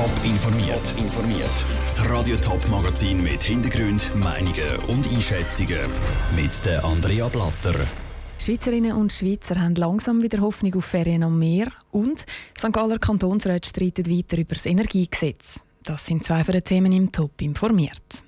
[0.00, 0.94] Top informiert.
[0.96, 1.64] informiert.
[1.84, 5.78] Das Radio Top Magazin mit Hintergrund, Meinungen und Einschätzungen
[6.34, 7.74] mit der Andrea Blatter.
[8.38, 12.24] Schweizerinnen und Schweizer haben langsam wieder Hoffnung auf Ferien am Meer und
[12.58, 12.72] St.
[12.72, 15.60] Galler Kantonsrat streitet weiter über das Energiegesetz.
[15.82, 18.22] Das sind zwei von den Themen im Top informiert.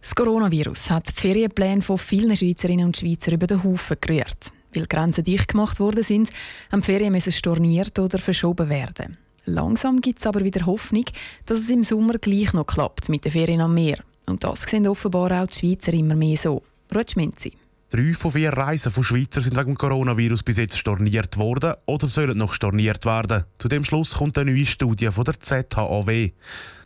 [0.00, 4.52] Das Coronavirus hat die Ferienpläne von vielen Schweizerinnen und Schweizer über den Haufen gerührt.
[4.72, 6.30] Weil Grenzen dicht gemacht worden sind,
[6.72, 9.18] haben Ferien storniert oder verschoben werden.
[9.48, 11.04] Langsam gibt es aber wieder Hoffnung,
[11.46, 13.98] dass es im Sommer gleich noch klappt mit den Ferien am Meer.
[14.26, 16.62] Und das sehen offenbar auch die Schweizer immer mehr so.
[16.94, 17.52] Rutschminzi.
[17.90, 22.36] Drei von vier Reisen von Schweizer sind wegen Coronavirus bis jetzt storniert worden oder sollen
[22.36, 23.44] noch storniert werden.
[23.56, 26.32] Zu dem Schluss kommt eine neue Studie von der ZHAW.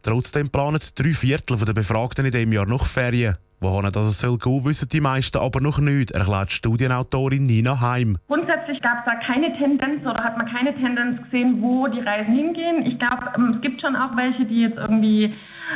[0.02, 3.36] Trotzdem planen drei Viertel der Befragten in diesem Jahr noch Ferien.
[3.62, 8.18] Wohin das soll gehen, wissen die meisten aber noch nicht, erklärt Studienautorin Nina Heim.
[8.26, 12.34] Grundsätzlich gab es da keine Tendenz oder hat man keine Tendenz gesehen, wo die Reisen
[12.34, 12.84] hingehen.
[12.84, 15.32] Ich glaube, ähm, es gibt schon auch welche, die jetzt irgendwie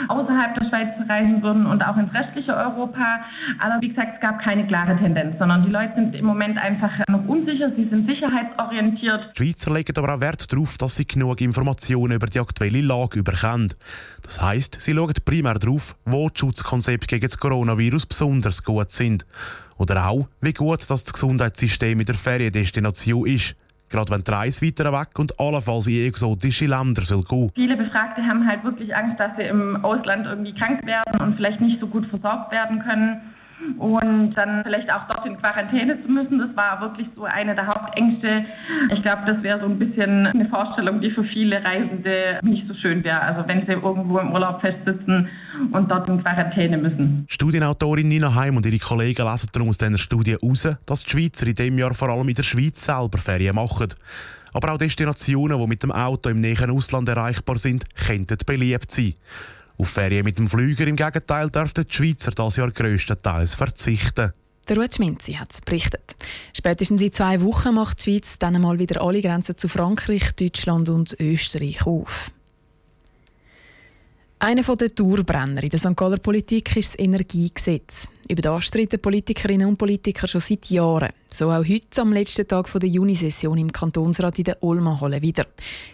[0.09, 3.21] außerhalb der Schweiz reisen würden und auch ins restliche Europa.
[3.59, 6.91] Aber wie gesagt, es gab keine klare Tendenz, sondern die Leute sind im Moment einfach
[7.09, 9.33] noch unsicher, sie sind sicherheitsorientiert.
[9.39, 13.19] Die Schweizer legen aber auch Wert darauf, dass sie genug Informationen über die aktuelle Lage
[13.19, 13.73] überkommen.
[14.23, 19.27] Das heisst, sie schauen primär darauf, wo die Schutzkonzepte gegen das Coronavirus besonders gut sind.
[19.79, 23.57] Oder auch, wie gut das Gesundheitssystem in der Feriendestination ist.
[23.89, 27.51] Gerade wenn die Reise weiter weg und allenfalls in exotische Länder soll gehen.
[27.55, 31.61] Viele Befragte haben halt wirklich Angst, dass sie im Ausland irgendwie krank werden und vielleicht
[31.61, 33.21] nicht so gut versorgt werden können
[33.79, 36.39] und dann vielleicht auch dort in Quarantäne zu müssen.
[36.39, 38.45] Das war wirklich so eine der Hauptängste.
[38.93, 42.75] Ich glaube, das wäre so ein bisschen eine Vorstellung, die für viele Reisende nicht so
[42.75, 43.21] schön wäre.
[43.21, 45.29] Also wenn sie irgendwo im Urlaub festsitzen
[45.73, 47.25] und dort in Quarantäne müssen.
[47.29, 51.47] Studienautorin Nina Heim und ihre Kollegen lesen darum aus dieser Studie heraus, dass die Schweizer
[51.47, 53.89] in diesem Jahr vor allem in der Schweiz selber Ferien machen.
[54.53, 59.15] Aber auch Destinationen, die mit dem Auto im näheren Ausland erreichbar sind, könnten beliebt sein.
[59.79, 64.33] Auf Ferien mit dem Flüger im Gegenteil dürften die Schweizer das Jahr grösstenteils verzichten.
[64.69, 66.17] Der Ruth Schminzi hat es berichtet.
[66.53, 70.89] Spätestens in zwei Wochen macht die Schweiz dann einmal wieder alle Grenzen zu Frankreich, Deutschland
[70.89, 72.33] und Österreich auf.
[74.39, 75.97] Einer der Dauerbrenner in der St.
[75.97, 78.09] Galler Politik ist das Energiegesetz.
[78.29, 81.09] Über das streiten Politikerinnen und Politiker schon seit Jahren.
[81.31, 85.47] So auch heute am letzten Tag der Junisession im Kantonsrat in der Olma-Halle wieder.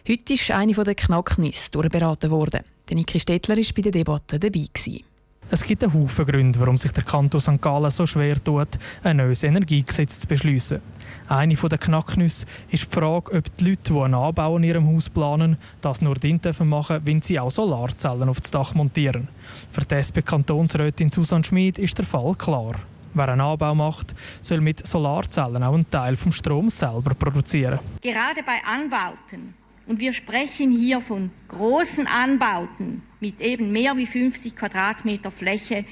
[0.09, 2.65] Heute ist eine der Knacknüsse durchberaten worden.
[2.91, 4.67] Niki Stettler war bei der Debatte dabei.
[4.73, 5.12] Gewesen.
[5.55, 7.61] Es gibt einen Haufen Gründe, warum sich der Kanton St.
[7.61, 8.69] Gallen so schwer tut,
[9.05, 10.81] ein neues Energiegesetz zu beschließen.
[11.29, 15.11] Eine der Knacknüsse ist die Frage, ob die Leute, die einen Anbau in ihrem Haus
[15.11, 19.29] planen, das nur dann machen dürfen, wenn sie auch Solarzellen auf das Dach montieren.
[19.71, 22.77] Für die SP-Kantonsrätin Susanne Schmid ist der Fall klar.
[23.13, 27.79] Wer einen Anbau macht, soll mit Solarzellen auch einen Teil vom Strom selber produzieren.
[28.01, 29.53] Gerade bei Anbauten
[29.87, 35.85] und wir sprechen hier von großen Anbauten mit eben mehr wie 50 Quadratmeter Fläche,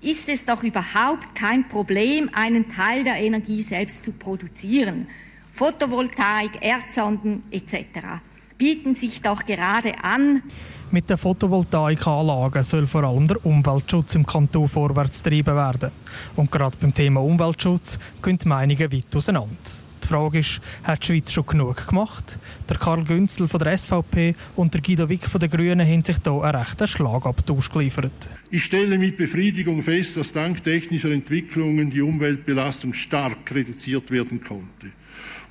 [0.00, 5.08] ist es doch überhaupt kein Problem, einen Teil der Energie selbst zu produzieren.
[5.52, 8.20] Photovoltaik, Erdsonden etc.
[8.58, 10.42] bieten sich doch gerade an.
[10.90, 15.90] Mit den Photovoltaikanlagen soll vor allem der Umweltschutz im Kanton vorwärts getrieben werden.
[16.36, 19.85] Und gerade beim Thema Umweltschutz gehen die Meinungen weit auseinander.
[20.06, 22.38] Die Frage ist, hat die Schweiz schon genug gemacht?
[22.68, 26.18] Der Karl Günzel von der SVP und der Guido Wick von den Grünen haben sich
[26.22, 28.30] hier einen rechten Schlagabtausch geliefert.
[28.52, 34.92] Ich stelle mit Befriedigung fest, dass dank technischer Entwicklungen die Umweltbelastung stark reduziert werden konnte.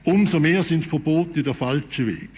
[0.05, 2.29] Umso mehr sind Verbote der falsche Weg.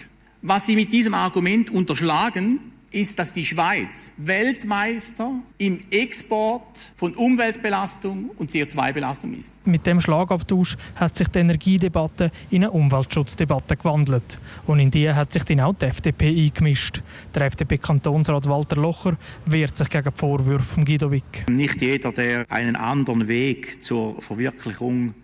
[0.42, 2.58] Was Sie mit diesem Argument unterschlagen,
[2.90, 9.66] ist, dass die Schweiz Weltmeister im Export von Umweltbelastung und CO2-Belastung ist.
[9.66, 14.40] Mit dem Schlagabtausch hat sich die Energiedebatte in eine Umweltschutzdebatte gewandelt.
[14.66, 17.02] Und in die hat sich dann auch die FDP eingemischt.
[17.34, 21.44] Der FDP-Kantonsrat Walter Locher wehrt sich gegen die Vorwürfe von Guido Wick.
[21.48, 25.14] Nicht jeder, der einen anderen Weg zur Verwirklichung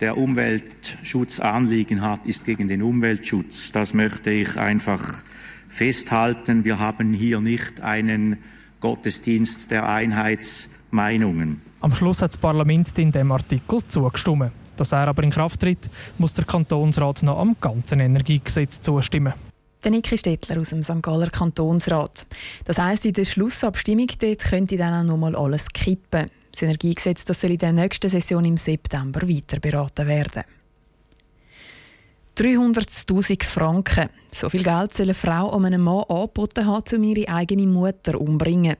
[0.00, 3.72] der Umweltschutzanliegen hat, ist gegen den Umweltschutz.
[3.72, 5.22] Das möchte ich einfach
[5.68, 8.38] festhalten, wir haben hier nicht einen
[8.80, 11.60] Gottesdienst der Einheitsmeinungen.
[11.80, 14.52] Am Schluss hat das Parlament in dem Artikel zugestimmt.
[14.76, 15.88] Dass er aber in Kraft tritt,
[16.18, 19.32] muss der Kantonsrat noch am ganzen Energiegesetz zustimmen.
[19.82, 21.02] Der Niki Stettler aus dem St.
[21.02, 22.26] Galler Kantonsrat.
[22.64, 26.30] Das heisst, in der Schlussabstimmung dort könnte dann auch noch mal alles kippen.
[26.52, 30.42] Das Energiegesetz das soll in der nächsten Session im September weiter beraten werden.
[32.36, 34.10] 300.000 Franken.
[34.30, 38.20] So viel Geld soll eine Frau an einem Mann angeboten haben, um ihre eigene Mutter
[38.20, 38.76] umzubringen.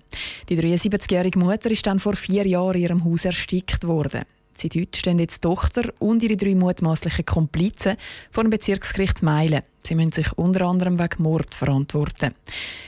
[0.51, 4.25] Die 73-jährige Mutter ist dann vor vier Jahren in ihrem Haus erstickt worden.
[4.53, 7.97] Seit heute stehen jetzt die Tochter und ihre drei mutmaßlichen Komplizen
[8.31, 9.63] vor dem Bezirksgericht Meilen.
[9.87, 12.35] Sie müssen sich unter anderem wegen Mord verantworten.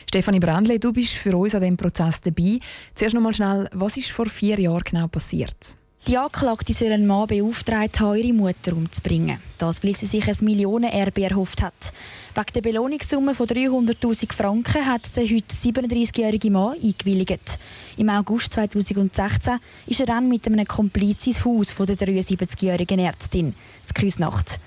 [0.07, 2.59] Stefanie Brändle, du bist für uns an diesem Prozess dabei.
[2.95, 5.77] Zuerst noch mal schnell, was ist vor vier Jahren genau passiert?
[6.07, 9.41] Die Anklagte soll einen Mann beauftragt haben, ihre Mutter umzubringen.
[9.59, 11.93] Das, weil sie sich ein Millionenerbe erhofft hat.
[12.35, 17.59] Wegen der Belohnungssumme von 300'000 Franken hat der heute 37-jährige Mann eingewilligt.
[17.99, 23.55] Im August 2016 ist er dann mit einem Kompliz ins Haus der 73-jährigen Ärztin,
[23.85, 24.59] zur Küsnacht.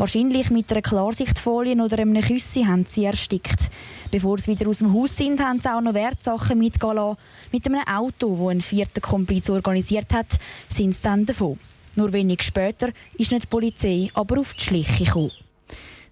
[0.00, 3.70] Wahrscheinlich mit einer Klarsichtfolie oder einem Küssi haben sie erstickt.
[4.10, 7.18] Bevor sie wieder aus dem Haus sind, haben sie auch noch Wertsachen mitgehen lassen.
[7.52, 10.38] Mit einem Auto, das ein vierter Kompliz organisiert hat,
[10.68, 11.58] sind sie dann davon.
[11.96, 15.32] Nur wenig später ist nicht die Polizei aber auf die Schliche gekommen.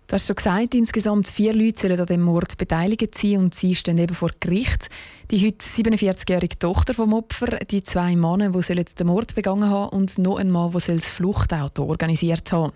[0.08, 3.74] Du hast schon gesagt, insgesamt vier Leute sollen an dem Mord beteiligt sein und sie
[3.74, 4.88] stehen eben vor Gericht.
[5.30, 10.16] Die heute 47-jährige Tochter vom Opfer, die zwei Männer, die den Mord begangen haben und
[10.16, 12.72] noch ein Mann, der das Fluchtauto organisiert haben.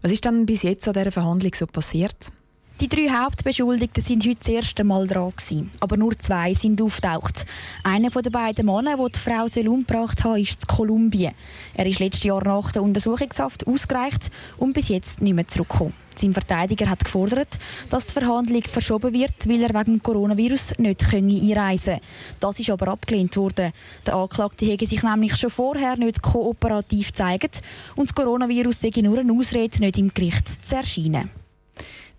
[0.00, 2.32] Was ist dann bis jetzt an dieser Verhandlung so passiert?
[2.80, 7.44] Die drei Hauptbeschuldigten sind heute das erste Mal dran gewesen, aber nur zwei sind auftaucht.
[7.84, 11.32] Einer von den beiden Männern, der die Frau umgebracht hat, ist in Kolumbien.
[11.74, 15.94] Er ist letztes Jahr nach der Untersuchungshaft ausgereicht und bis jetzt nicht mehr zurückgekommen.
[16.16, 17.58] Sein Verteidiger hat gefordert,
[17.88, 22.00] dass die Verhandlung verschoben wird, weil er wegen Coronavirus nicht einreisen könne.
[22.40, 23.72] Das ist aber abgelehnt worden.
[24.06, 27.62] Der Anklagte hätte sich nämlich schon vorher nicht kooperativ gezeigt
[27.96, 31.30] und das Coronavirus sei nur eine Ausrede, nicht im Gericht zu erscheinen.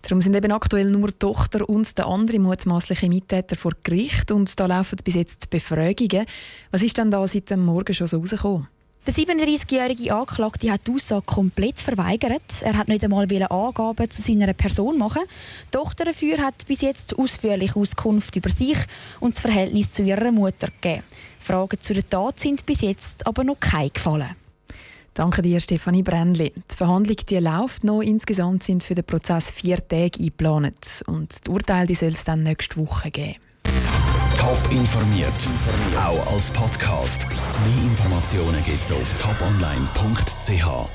[0.04, 4.60] Darum sind eben aktuell nur die Tochter und der andere mutmaßliche Mittäter vor Gericht und
[4.60, 6.26] da laufen bis jetzt Befragungen.
[6.70, 8.68] Was ist denn da seit dem Morgen schon so rausgekommen?
[9.06, 12.42] Der 37-jährige Anklagte hat die Aussage komplett verweigert.
[12.60, 15.22] Er hat nicht einmal Angaben zu seiner Person machen.
[15.66, 18.78] Die Tochter dafür hat bis jetzt ausführliche Auskunft über sich
[19.20, 21.02] und das Verhältnis zu ihrer Mutter gegeben.
[21.38, 24.36] Fragen zu der Tat sind bis jetzt aber noch keine gefallen.
[25.14, 26.52] Danke dir, Stefanie Brändli.
[26.52, 28.02] Die Verhandlung die läuft noch.
[28.02, 31.04] Insgesamt sind für den Prozess vier Tage eingeplant.
[31.06, 33.36] Und die Urteile soll es dann nächste Woche geben.
[34.36, 35.32] Top informiert,
[35.96, 37.26] auch als Podcast.
[37.28, 40.90] Mehr Informationen gibt es auf toponline.ch.